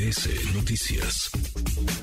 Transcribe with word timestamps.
MBS 0.00 0.54
Noticias. 0.54 1.30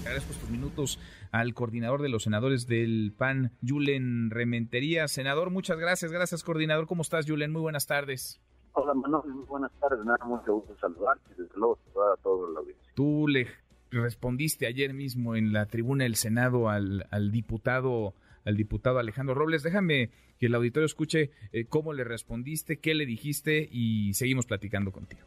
Agradezco 0.00 0.32
estos 0.32 0.50
minutos 0.50 1.00
al 1.32 1.54
coordinador 1.54 2.02
de 2.02 2.10
los 2.10 2.24
senadores 2.24 2.66
del 2.66 3.14
PAN, 3.16 3.52
Julen 3.66 4.30
Rementería. 4.30 5.08
Senador, 5.08 5.50
muchas 5.50 5.78
gracias. 5.78 6.12
Gracias, 6.12 6.42
coordinador. 6.42 6.86
¿Cómo 6.86 7.00
estás, 7.00 7.24
Julen? 7.26 7.50
Muy 7.50 7.62
buenas 7.62 7.86
tardes. 7.86 8.42
Hola, 8.72 8.92
Manuel. 8.92 9.32
Muy 9.32 9.44
buenas 9.46 9.72
tardes. 9.80 10.04
Nada, 10.04 10.22
mucho 10.26 10.54
gusto 10.54 10.76
saludarte. 10.78 11.30
Desde 11.30 11.56
luego, 11.56 11.78
a 12.12 12.16
todos 12.22 12.50
los 12.50 12.66
Tú 12.94 13.26
le 13.26 13.48
respondiste 13.90 14.66
ayer 14.66 14.92
mismo 14.92 15.34
en 15.34 15.54
la 15.54 15.64
tribuna 15.64 16.04
del 16.04 16.16
Senado 16.16 16.68
al, 16.68 17.06
al 17.10 17.32
diputado 17.32 18.12
al 18.44 18.56
diputado 18.56 18.98
Alejandro 18.98 19.34
Robles. 19.34 19.62
Déjame 19.62 20.10
que 20.38 20.46
el 20.46 20.54
auditorio 20.54 20.84
escuche 20.84 21.30
eh, 21.52 21.64
cómo 21.64 21.94
le 21.94 22.04
respondiste, 22.04 22.80
qué 22.80 22.94
le 22.94 23.06
dijiste 23.06 23.66
y 23.70 24.12
seguimos 24.12 24.44
platicando 24.44 24.92
contigo. 24.92 25.22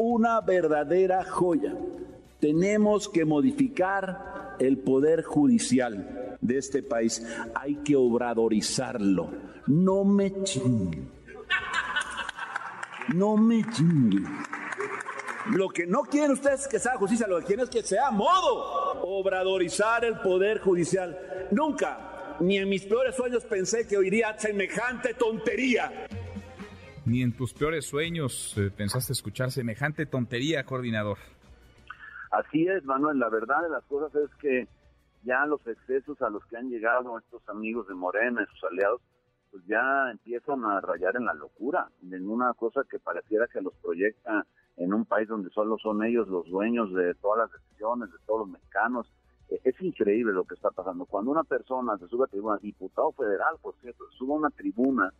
Una 0.00 0.40
verdadera 0.40 1.22
joya. 1.24 1.74
Tenemos 2.40 3.06
que 3.06 3.26
modificar 3.26 4.56
el 4.58 4.78
poder 4.78 5.22
judicial 5.22 6.38
de 6.40 6.56
este 6.56 6.82
país. 6.82 7.22
Hay 7.54 7.76
que 7.76 7.96
obradorizarlo. 7.96 9.30
No 9.66 10.04
me 10.04 10.42
chingue. 10.42 11.02
No 13.14 13.36
me 13.36 13.62
chingue. 13.70 14.26
Lo 15.50 15.68
que 15.68 15.86
no 15.86 16.00
quieren 16.04 16.30
ustedes 16.30 16.62
es 16.62 16.68
que 16.68 16.78
sea 16.78 16.96
justicia, 16.96 17.26
lo 17.26 17.40
que 17.40 17.44
quieren 17.44 17.64
es 17.64 17.70
que 17.70 17.82
sea 17.82 18.10
modo. 18.10 19.02
Obradorizar 19.02 20.06
el 20.06 20.18
poder 20.20 20.60
judicial. 20.60 21.46
Nunca, 21.50 22.36
ni 22.40 22.56
en 22.56 22.70
mis 22.70 22.86
peores 22.86 23.16
sueños 23.16 23.44
pensé 23.44 23.86
que 23.86 23.98
oiría 23.98 24.34
semejante 24.38 25.12
tontería. 25.12 26.06
Ni 27.06 27.22
en 27.22 27.32
tus 27.32 27.54
peores 27.54 27.86
sueños 27.86 28.56
eh, 28.58 28.70
pensaste 28.76 29.12
escuchar 29.12 29.50
semejante 29.50 30.06
tontería, 30.06 30.64
coordinador. 30.64 31.18
Así 32.30 32.66
es, 32.68 32.84
Manuel. 32.84 33.18
La 33.18 33.28
verdad 33.28 33.62
de 33.62 33.70
las 33.70 33.84
cosas 33.84 34.14
es 34.14 34.30
que 34.36 34.68
ya 35.24 35.44
los 35.46 35.66
excesos 35.66 36.20
a 36.22 36.30
los 36.30 36.44
que 36.46 36.56
han 36.56 36.70
llegado 36.70 37.18
estos 37.18 37.46
amigos 37.48 37.88
de 37.88 37.94
Morena 37.94 38.42
y 38.42 38.54
sus 38.54 38.64
aliados, 38.64 39.00
pues 39.50 39.64
ya 39.66 40.10
empiezan 40.10 40.64
a 40.64 40.80
rayar 40.80 41.16
en 41.16 41.24
la 41.24 41.34
locura, 41.34 41.88
en 42.02 42.28
una 42.28 42.54
cosa 42.54 42.82
que 42.88 42.98
pareciera 42.98 43.48
que 43.48 43.60
los 43.60 43.74
proyecta 43.82 44.46
en 44.76 44.94
un 44.94 45.04
país 45.04 45.28
donde 45.28 45.50
solo 45.50 45.76
son 45.78 46.04
ellos 46.04 46.28
los 46.28 46.48
dueños 46.48 46.92
de 46.94 47.14
todas 47.14 47.50
las 47.50 47.60
decisiones, 47.60 48.10
de 48.12 48.18
todos 48.26 48.40
los 48.40 48.48
mexicanos. 48.50 49.12
E, 49.48 49.60
es 49.64 49.80
increíble 49.80 50.32
lo 50.32 50.44
que 50.44 50.54
está 50.54 50.70
pasando. 50.70 51.04
Cuando 51.04 51.32
una 51.32 51.44
persona 51.44 51.98
se 51.98 52.06
sube 52.08 52.24
a 52.24 52.28
tribuna, 52.28 52.58
diputado 52.58 53.12
federal, 53.12 53.56
por 53.60 53.74
cierto, 53.80 54.04
se 54.10 54.16
sube 54.16 54.32
a 54.32 54.36
una 54.36 54.50
tribuna 54.50 55.12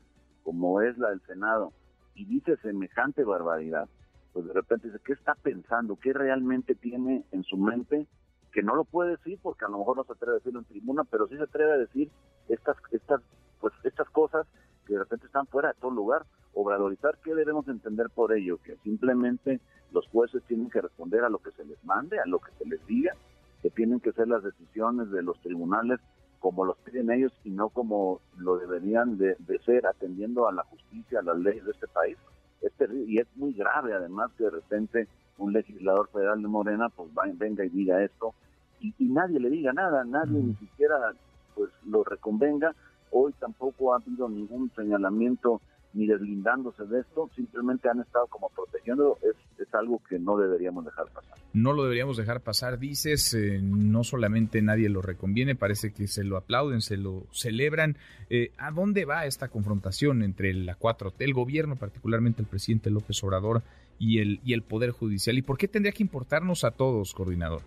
como 0.51 0.81
es 0.81 0.98
la 0.98 1.11
del 1.11 1.20
Senado 1.29 1.73
y 2.17 2.25
dice 2.25 2.56
semejante 2.56 3.23
barbaridad, 3.23 3.89
pues 4.33 4.47
de 4.47 4.53
repente 4.53 4.89
dice, 4.89 4.98
¿qué 5.05 5.12
está 5.12 5.37
pensando? 5.37 5.95
¿Qué 5.95 6.12
realmente 6.12 6.75
tiene 6.75 7.25
en 7.31 7.45
su 7.45 7.56
mente? 7.56 8.09
Que 8.51 8.61
no 8.61 8.75
lo 8.75 8.83
puede 8.83 9.12
decir 9.12 9.39
porque 9.41 9.65
a 9.65 9.69
lo 9.69 9.78
mejor 9.78 9.98
no 9.98 10.03
se 10.03 10.12
atreve 10.12 10.33
a 10.33 10.39
decirlo 10.39 10.59
en 10.59 10.65
tribuna, 10.65 11.05
pero 11.05 11.28
sí 11.28 11.37
se 11.37 11.45
atreve 11.45 11.71
a 11.71 11.78
decir 11.78 12.11
estas, 12.48 12.77
estas, 12.91 13.21
pues 13.61 13.73
estas 13.84 14.11
cosas 14.11 14.45
que 14.89 14.95
de 14.95 14.98
repente 14.98 15.27
están 15.27 15.47
fuera 15.47 15.69
de 15.69 15.81
todo 15.81 15.93
lugar 15.93 16.27
obradorizar, 16.53 17.17
¿qué 17.23 17.33
debemos 17.33 17.69
entender 17.69 18.11
por 18.12 18.33
ello? 18.33 18.59
Que 18.65 18.75
simplemente 18.78 19.61
los 19.93 20.09
jueces 20.09 20.43
tienen 20.48 20.69
que 20.69 20.81
responder 20.81 21.23
a 21.23 21.28
lo 21.28 21.39
que 21.39 21.53
se 21.53 21.65
les 21.65 21.83
mande, 21.84 22.19
a 22.19 22.27
lo 22.27 22.41
que 22.41 22.51
se 22.59 22.67
les 22.67 22.84
diga, 22.89 23.12
que 23.62 23.71
tienen 23.71 24.01
que 24.01 24.11
ser 24.11 24.27
las 24.27 24.43
decisiones 24.43 25.12
de 25.12 25.23
los 25.23 25.41
tribunales 25.43 26.01
como 26.41 26.65
los 26.65 26.77
piden 26.79 27.11
ellos 27.11 27.33
y 27.45 27.51
no 27.51 27.69
como 27.69 28.21
lo 28.39 28.59
deberían 28.59 29.19
de, 29.19 29.37
ser 29.65 29.87
atendiendo 29.87 30.49
a 30.49 30.53
la 30.53 30.65
justicia, 30.65 31.21
a 31.21 31.23
las 31.23 31.39
leyes 31.39 31.65
de 31.65 31.71
este 31.71 31.87
país. 31.87 32.17
Es 32.63 32.73
y 33.07 33.19
es 33.19 33.27
muy 33.37 33.53
grave 33.53 33.95
además 33.95 34.31
que 34.37 34.45
de 34.45 34.51
repente 34.51 35.09
un 35.39 35.53
legislador 35.53 36.09
federal 36.09 36.43
de 36.43 36.49
Morena 36.49 36.89
pues 36.89 37.09
venga 37.39 37.65
y 37.65 37.69
diga 37.69 38.03
esto 38.03 38.35
y, 38.81 38.95
y 38.99 39.09
nadie 39.09 39.39
le 39.39 39.49
diga 39.49 39.73
nada, 39.73 40.05
nadie 40.05 40.43
ni 40.43 40.55
siquiera 40.56 41.15
pues 41.55 41.71
lo 41.87 42.05
reconvenga. 42.05 42.75
Hoy 43.12 43.33
tampoco 43.39 43.93
ha 43.93 43.97
habido 43.97 44.29
ningún 44.29 44.71
señalamiento 44.75 45.61
ni 45.93 46.06
deslindándose 46.06 46.84
de 46.84 47.01
esto, 47.01 47.28
simplemente 47.34 47.89
han 47.89 48.01
estado 48.01 48.27
como 48.28 48.49
protegiendo, 48.51 49.19
es, 49.23 49.37
es 49.61 49.75
algo 49.75 50.01
que 50.09 50.19
no 50.19 50.37
deberíamos 50.37 50.84
dejar 50.84 51.09
pasar. 51.09 51.37
No 51.53 51.73
lo 51.73 51.83
deberíamos 51.83 52.17
dejar 52.17 52.43
pasar, 52.43 52.78
dices, 52.78 53.34
eh, 53.34 53.61
no 53.61 54.05
solamente 54.05 54.62
nadie 54.62 54.89
lo 54.89 55.03
reconviene, 55.03 55.56
parece 55.56 55.93
que 55.93 56.06
se 56.06 56.23
lo 56.23 56.37
aplauden, 56.37 56.81
se 56.81 56.97
lo 56.97 57.25
celebran. 57.33 57.97
Eh, 58.29 58.53
¿A 58.59 58.71
dónde 58.71 59.05
va 59.05 59.27
esta 59.27 59.49
confrontación 59.49 60.23
entre 60.23 60.55
la 60.55 60.79
4T, 60.79 61.17
el 61.19 61.34
gobierno, 61.34 61.75
particularmente 61.77 62.41
el 62.43 62.49
presidente 62.49 62.91
López 62.91 63.23
Obrador, 63.25 63.62
y 63.99 64.21
el, 64.21 64.41
y 64.45 64.55
el 64.55 64.62
Poder 64.62 64.93
Judicial? 64.93 65.39
¿Y 65.39 65.43
por 65.43 65.59
qué 65.59 65.67
tendría 65.67 65.93
que 65.93 66.05
importarnos 66.05 66.62
a 66.62 66.71
todos, 66.71 67.15
coordinador? 67.15 67.62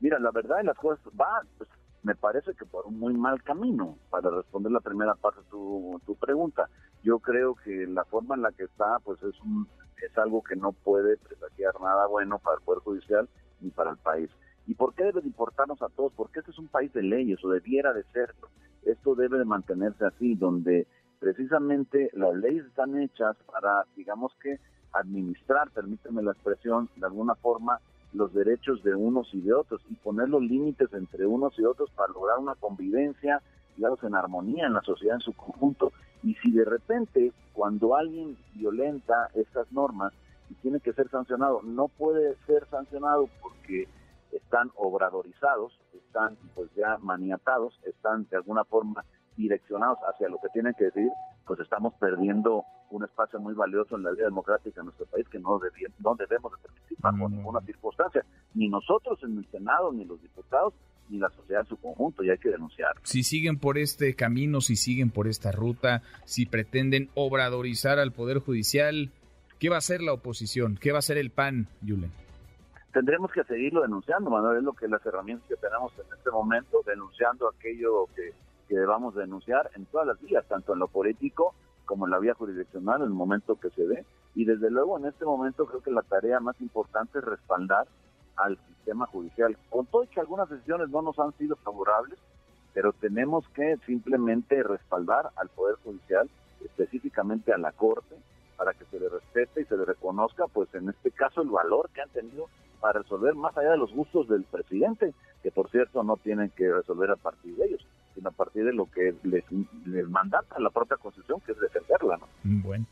Mira, 0.00 0.18
la 0.18 0.32
verdad 0.32 0.58
de 0.58 0.64
las 0.64 0.76
cosas 0.76 1.00
va, 1.18 1.42
pues, 1.56 1.68
me 2.02 2.14
parece 2.14 2.54
que 2.54 2.64
por 2.64 2.86
un 2.86 2.98
muy 2.98 3.14
mal 3.14 3.42
camino, 3.42 3.96
para 4.10 4.30
responder 4.30 4.72
la 4.72 4.80
primera 4.80 5.14
parte 5.14 5.40
de 5.42 5.46
tu, 5.48 6.00
tu 6.06 6.16
pregunta 6.16 6.68
yo 7.02 7.18
creo 7.18 7.54
que 7.54 7.86
la 7.86 8.04
forma 8.04 8.34
en 8.34 8.42
la 8.42 8.52
que 8.52 8.64
está, 8.64 8.98
pues 9.04 9.22
es, 9.22 9.40
un, 9.40 9.66
es 10.02 10.16
algo 10.18 10.42
que 10.42 10.56
no 10.56 10.72
puede 10.72 11.16
presagiar 11.16 11.80
nada 11.80 12.06
bueno 12.06 12.38
para 12.38 12.56
el 12.56 12.62
Poder 12.62 12.82
Judicial 12.82 13.28
ni 13.60 13.70
para 13.70 13.90
el 13.90 13.96
país. 13.98 14.30
¿Y 14.66 14.74
por 14.74 14.94
qué 14.94 15.04
debe 15.04 15.22
de 15.22 15.28
importarnos 15.28 15.80
a 15.82 15.88
todos? 15.88 16.12
Porque 16.14 16.40
este 16.40 16.50
es 16.50 16.58
un 16.58 16.68
país 16.68 16.92
de 16.92 17.02
leyes, 17.02 17.42
o 17.44 17.48
debiera 17.48 17.92
de 17.92 18.04
serlo. 18.12 18.48
Esto 18.84 19.14
debe 19.14 19.38
de 19.38 19.44
mantenerse 19.44 20.04
así, 20.04 20.34
donde 20.34 20.86
precisamente 21.18 22.10
las 22.12 22.34
leyes 22.34 22.66
están 22.66 22.98
hechas 23.00 23.36
para, 23.50 23.84
digamos 23.96 24.32
que, 24.42 24.58
administrar, 24.92 25.70
permíteme 25.70 26.22
la 26.22 26.32
expresión, 26.32 26.88
de 26.96 27.06
alguna 27.06 27.34
forma, 27.34 27.80
los 28.12 28.32
derechos 28.32 28.82
de 28.82 28.94
unos 28.94 29.32
y 29.34 29.40
de 29.40 29.52
otros 29.52 29.82
y 29.90 29.94
poner 29.94 30.28
los 30.28 30.42
límites 30.42 30.92
entre 30.94 31.26
unos 31.26 31.58
y 31.58 31.64
otros 31.64 31.90
para 31.90 32.12
lograr 32.12 32.38
una 32.38 32.54
convivencia, 32.54 33.42
digamos, 33.76 34.02
en 34.02 34.14
armonía 34.14 34.66
en 34.66 34.74
la 34.74 34.82
sociedad 34.82 35.16
en 35.16 35.20
su 35.20 35.32
conjunto. 35.34 35.92
Y 36.28 36.34
si 36.42 36.50
de 36.50 36.66
repente, 36.66 37.32
cuando 37.54 37.96
alguien 37.96 38.36
violenta 38.52 39.30
estas 39.32 39.72
normas 39.72 40.12
y 40.50 40.54
tiene 40.56 40.78
que 40.78 40.92
ser 40.92 41.08
sancionado, 41.08 41.62
no 41.62 41.88
puede 41.88 42.36
ser 42.46 42.66
sancionado 42.68 43.30
porque 43.40 43.88
están 44.32 44.70
obradorizados, 44.76 45.72
están 45.94 46.36
pues 46.54 46.68
ya 46.76 46.98
maniatados, 46.98 47.80
están 47.86 48.28
de 48.28 48.36
alguna 48.36 48.64
forma 48.66 49.06
direccionados 49.38 49.96
hacia 50.06 50.28
lo 50.28 50.36
que 50.38 50.50
tienen 50.50 50.74
que 50.74 50.84
decir, 50.84 51.08
pues 51.46 51.60
estamos 51.60 51.94
perdiendo 51.94 52.62
un 52.90 53.04
espacio 53.04 53.40
muy 53.40 53.54
valioso 53.54 53.96
en 53.96 54.02
la 54.02 54.10
vida 54.10 54.26
democrática 54.26 54.82
en 54.82 54.88
nuestro 54.88 55.06
país 55.06 55.26
que 55.30 55.38
no, 55.38 55.58
no 56.00 56.14
debemos 56.14 56.52
de 56.52 56.58
permitir 56.58 56.98
bajo 57.00 57.26
ninguna 57.30 57.62
circunstancia, 57.62 58.22
ni 58.52 58.68
nosotros 58.68 59.18
en 59.22 59.38
el 59.38 59.46
Senado, 59.50 59.94
ni 59.94 60.04
los 60.04 60.20
diputados, 60.20 60.74
ni 61.08 61.18
la 61.18 61.30
sociedad 61.30 61.62
en 61.62 61.68
su 61.68 61.76
conjunto, 61.76 62.22
y 62.22 62.30
hay 62.30 62.38
que 62.38 62.50
denunciar. 62.50 62.92
Si 63.02 63.22
siguen 63.22 63.58
por 63.58 63.78
este 63.78 64.14
camino, 64.14 64.60
si 64.60 64.76
siguen 64.76 65.10
por 65.10 65.28
esta 65.28 65.52
ruta, 65.52 66.02
si 66.24 66.46
pretenden 66.46 67.10
obradorizar 67.14 67.98
al 67.98 68.12
Poder 68.12 68.38
Judicial, 68.38 69.10
¿qué 69.58 69.68
va 69.68 69.76
a 69.76 69.78
hacer 69.78 70.02
la 70.02 70.12
oposición? 70.12 70.78
¿Qué 70.80 70.92
va 70.92 70.98
a 70.98 71.00
hacer 71.00 71.18
el 71.18 71.30
PAN, 71.30 71.68
Yulen? 71.82 72.12
Tendremos 72.92 73.30
que 73.32 73.44
seguirlo 73.44 73.82
denunciando, 73.82 74.30
Manuel, 74.30 74.58
es 74.58 74.64
lo 74.64 74.72
que 74.72 74.88
las 74.88 75.04
herramientas 75.04 75.46
que 75.48 75.56
tenemos 75.56 75.92
en 75.98 76.16
este 76.16 76.30
momento, 76.30 76.82
denunciando 76.86 77.48
aquello 77.48 78.06
que, 78.16 78.32
que 78.68 78.76
debamos 78.76 79.14
denunciar 79.14 79.70
en 79.76 79.84
todas 79.86 80.06
las 80.06 80.20
vías, 80.20 80.44
tanto 80.48 80.72
en 80.72 80.78
lo 80.78 80.88
político 80.88 81.54
como 81.84 82.06
en 82.06 82.10
la 82.10 82.18
vía 82.18 82.34
jurisdiccional, 82.34 83.00
en 83.00 83.08
el 83.08 83.14
momento 83.14 83.58
que 83.58 83.70
se 83.70 83.86
dé. 83.86 84.04
Y 84.34 84.44
desde 84.44 84.70
luego 84.70 84.98
en 84.98 85.06
este 85.06 85.24
momento 85.24 85.66
creo 85.66 85.82
que 85.82 85.90
la 85.90 86.02
tarea 86.02 86.38
más 86.38 86.60
importante 86.60 87.18
es 87.18 87.24
respaldar 87.24 87.86
al 88.38 88.58
sistema 88.68 89.06
judicial. 89.06 89.56
Con 89.70 89.86
todo 89.86 90.06
que 90.10 90.20
algunas 90.20 90.48
decisiones 90.48 90.88
no 90.90 91.02
nos 91.02 91.18
han 91.18 91.32
sido 91.38 91.56
favorables, 91.56 92.18
pero 92.74 92.92
tenemos 92.92 93.48
que 93.50 93.76
simplemente 93.86 94.62
respaldar 94.62 95.30
al 95.36 95.48
Poder 95.48 95.76
Judicial, 95.84 96.28
específicamente 96.64 97.52
a 97.52 97.58
la 97.58 97.72
Corte, 97.72 98.16
para 98.56 98.72
que 98.74 98.84
se 98.86 98.98
le 98.98 99.08
respete 99.08 99.62
y 99.62 99.64
se 99.64 99.76
le 99.76 99.84
reconozca, 99.84 100.46
pues 100.52 100.72
en 100.74 100.88
este 100.88 101.10
caso, 101.10 101.42
el 101.42 101.48
valor 101.48 101.90
que 101.94 102.02
han 102.02 102.10
tenido 102.10 102.46
para 102.80 103.00
resolver 103.00 103.34
más 103.34 103.56
allá 103.56 103.72
de 103.72 103.78
los 103.78 103.92
gustos 103.92 104.28
del 104.28 104.44
presidente, 104.44 105.14
que 105.42 105.50
por 105.50 105.70
cierto 105.70 106.02
no 106.02 106.16
tienen 106.16 106.50
que 106.50 106.72
resolver 106.72 107.10
a 107.10 107.16
partir 107.16 107.56
de 107.56 107.66
ellos 107.66 107.86
sino 108.18 108.30
a 108.30 108.32
partir 108.32 108.64
de 108.64 108.72
lo 108.72 108.90
que 108.90 109.14
les, 109.22 109.44
les 109.86 110.08
mandata 110.08 110.58
la 110.58 110.70
propia 110.70 110.96
Constitución, 110.96 111.40
que 111.46 111.52
es 111.52 111.60
defenderla. 111.60 112.16
¿no? 112.16 112.26
Bueno, 112.42 112.86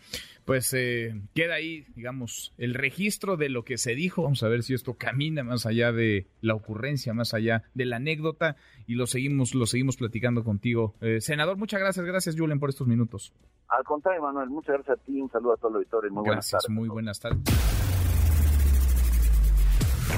pues 0.45 0.73
eh, 0.73 1.21
queda 1.35 1.55
ahí, 1.55 1.85
digamos, 1.97 2.55
el 2.59 2.75
registro 2.75 3.37
de 3.37 3.49
lo 3.49 3.65
que 3.65 3.77
se 3.77 3.97
dijo. 3.97 4.23
Vamos 4.23 4.45
a 4.45 4.49
ver 4.49 4.63
si 4.63 4.73
esto 4.73 4.95
camina 4.95 5.43
más 5.43 5.67
allá 5.67 5.91
de 5.91 6.29
la 6.43 6.55
ocurrencia, 6.55 7.13
más 7.13 7.35
allá 7.35 7.65
de 7.75 7.87
la 7.87 7.97
anécdota, 7.97 8.55
y 8.87 8.95
lo 8.95 9.09
seguimos, 9.09 9.57
lo 9.57 9.67
seguimos 9.67 9.97
platicando 9.97 10.45
contigo. 10.45 10.95
Eh, 11.01 11.21
senador, 11.21 11.57
muchas 11.57 11.81
gracias, 11.81 12.07
gracias 12.07 12.37
Julen 12.39 12.61
por 12.61 12.71
estos 12.71 12.87
minutos. 12.87 13.33
Al 13.69 13.83
contrario, 13.83 14.23
Manuel, 14.23 14.49
muchas 14.49 14.77
gracias 14.77 15.01
a 15.01 15.03
ti, 15.03 15.21
un 15.21 15.29
saludo 15.29 15.55
a 15.55 15.57
todo 15.57 15.71
el 15.71 15.77
auditorio 15.79 16.09
y 16.09 16.15
muy 16.15 16.25
buenas 16.25 16.49
tardes. 16.49 16.71
Muy 16.71 16.89
buenas 16.89 17.19
tardes. 17.19 17.86